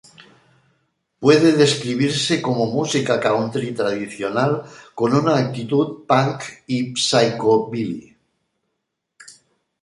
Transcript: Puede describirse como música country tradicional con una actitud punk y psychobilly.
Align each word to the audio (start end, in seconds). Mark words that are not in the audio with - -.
Puede 1.19 1.51
describirse 1.51 2.41
como 2.41 2.65
música 2.65 3.19
country 3.19 3.71
tradicional 3.81 4.65
con 4.95 5.13
una 5.13 5.37
actitud 5.37 6.07
punk 6.07 6.41
y 6.65 6.93
psychobilly. 6.95 8.17